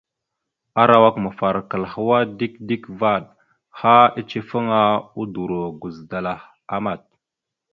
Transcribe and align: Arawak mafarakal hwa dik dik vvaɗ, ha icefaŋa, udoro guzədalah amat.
Arawak 0.81 1.15
mafarakal 1.25 1.83
hwa 1.93 2.17
dik 2.37 2.53
dik 2.67 2.83
vvaɗ, 2.99 3.23
ha 3.79 3.93
icefaŋa, 4.21 4.81
udoro 5.21 5.61
guzədalah 5.81 6.41
amat. 6.75 7.01